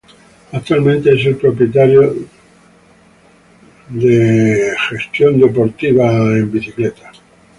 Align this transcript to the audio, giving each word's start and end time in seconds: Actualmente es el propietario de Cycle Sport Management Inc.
Actualmente 0.53 1.13
es 1.13 1.23
el 1.27 1.35
propietario 1.35 2.15
de 3.89 4.73
Cycle 4.89 5.45
Sport 5.45 5.79
Management 5.93 6.97
Inc. 6.97 7.13